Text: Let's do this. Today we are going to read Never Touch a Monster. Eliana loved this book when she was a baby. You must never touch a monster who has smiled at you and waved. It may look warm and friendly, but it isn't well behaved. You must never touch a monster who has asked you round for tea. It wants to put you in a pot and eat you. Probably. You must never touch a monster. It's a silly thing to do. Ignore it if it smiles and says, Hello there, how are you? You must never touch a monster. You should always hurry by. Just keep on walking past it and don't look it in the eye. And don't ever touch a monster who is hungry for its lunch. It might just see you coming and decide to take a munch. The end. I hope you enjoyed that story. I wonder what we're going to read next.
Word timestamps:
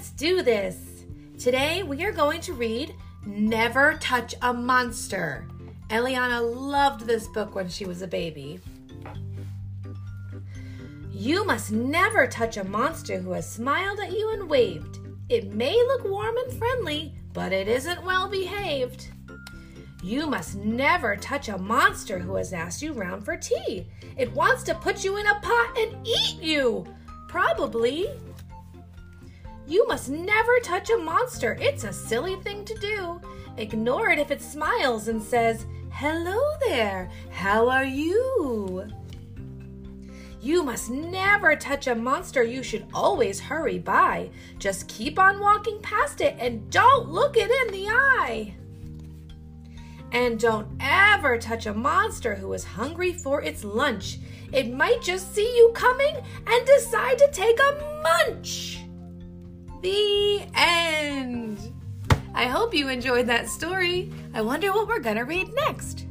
Let's 0.00 0.12
do 0.12 0.40
this. 0.40 1.04
Today 1.38 1.82
we 1.82 2.06
are 2.06 2.10
going 2.10 2.40
to 2.40 2.54
read 2.54 2.94
Never 3.26 3.98
Touch 3.98 4.34
a 4.40 4.50
Monster. 4.50 5.46
Eliana 5.90 6.40
loved 6.40 7.02
this 7.02 7.28
book 7.28 7.54
when 7.54 7.68
she 7.68 7.84
was 7.84 8.00
a 8.00 8.06
baby. 8.06 8.60
You 11.12 11.44
must 11.44 11.70
never 11.70 12.26
touch 12.26 12.56
a 12.56 12.64
monster 12.64 13.18
who 13.18 13.32
has 13.32 13.46
smiled 13.46 14.00
at 14.00 14.12
you 14.12 14.30
and 14.32 14.48
waved. 14.48 15.00
It 15.28 15.52
may 15.52 15.74
look 15.74 16.04
warm 16.04 16.34
and 16.34 16.58
friendly, 16.58 17.14
but 17.34 17.52
it 17.52 17.68
isn't 17.68 18.02
well 18.02 18.26
behaved. 18.26 19.06
You 20.02 20.26
must 20.26 20.54
never 20.54 21.14
touch 21.14 21.50
a 21.50 21.58
monster 21.58 22.18
who 22.18 22.36
has 22.36 22.54
asked 22.54 22.80
you 22.80 22.94
round 22.94 23.22
for 23.22 23.36
tea. 23.36 23.86
It 24.16 24.32
wants 24.32 24.62
to 24.62 24.74
put 24.76 25.04
you 25.04 25.18
in 25.18 25.26
a 25.26 25.40
pot 25.40 25.76
and 25.76 26.06
eat 26.06 26.40
you. 26.40 26.86
Probably. 27.28 28.08
You 29.66 29.86
must 29.86 30.08
never 30.08 30.58
touch 30.62 30.90
a 30.90 30.98
monster. 30.98 31.56
It's 31.60 31.84
a 31.84 31.92
silly 31.92 32.36
thing 32.36 32.64
to 32.64 32.74
do. 32.74 33.20
Ignore 33.56 34.10
it 34.10 34.18
if 34.18 34.30
it 34.30 34.42
smiles 34.42 35.08
and 35.08 35.22
says, 35.22 35.66
Hello 35.92 36.40
there, 36.66 37.10
how 37.30 37.68
are 37.68 37.84
you? 37.84 38.86
You 40.40 40.62
must 40.62 40.90
never 40.90 41.54
touch 41.54 41.86
a 41.86 41.94
monster. 41.94 42.42
You 42.42 42.62
should 42.62 42.86
always 42.94 43.38
hurry 43.38 43.78
by. 43.78 44.30
Just 44.58 44.88
keep 44.88 45.18
on 45.18 45.38
walking 45.38 45.80
past 45.82 46.22
it 46.22 46.34
and 46.38 46.70
don't 46.70 47.10
look 47.10 47.36
it 47.36 47.50
in 47.50 47.72
the 47.72 47.88
eye. 47.88 48.54
And 50.12 50.40
don't 50.40 50.66
ever 50.80 51.38
touch 51.38 51.66
a 51.66 51.74
monster 51.74 52.34
who 52.34 52.52
is 52.54 52.64
hungry 52.64 53.12
for 53.12 53.42
its 53.42 53.62
lunch. 53.62 54.18
It 54.52 54.72
might 54.72 55.02
just 55.02 55.34
see 55.34 55.56
you 55.56 55.70
coming 55.74 56.16
and 56.46 56.66
decide 56.66 57.18
to 57.18 57.30
take 57.30 57.60
a 57.60 58.00
munch. 58.02 58.79
The 59.80 60.42
end. 60.54 61.72
I 62.34 62.44
hope 62.44 62.74
you 62.74 62.88
enjoyed 62.88 63.26
that 63.28 63.48
story. 63.48 64.12
I 64.34 64.42
wonder 64.42 64.72
what 64.72 64.88
we're 64.88 65.00
going 65.00 65.16
to 65.16 65.24
read 65.24 65.48
next. 65.54 66.06